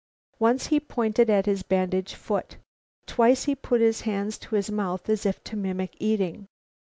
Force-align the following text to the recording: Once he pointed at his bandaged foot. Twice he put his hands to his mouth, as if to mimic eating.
Once 0.39 0.65
he 0.73 0.79
pointed 0.79 1.29
at 1.29 1.45
his 1.45 1.61
bandaged 1.61 2.15
foot. 2.15 2.57
Twice 3.05 3.43
he 3.43 3.53
put 3.53 3.81
his 3.81 4.01
hands 4.01 4.39
to 4.39 4.55
his 4.55 4.71
mouth, 4.71 5.07
as 5.09 5.27
if 5.27 5.43
to 5.43 5.55
mimic 5.55 5.95
eating. 5.99 6.47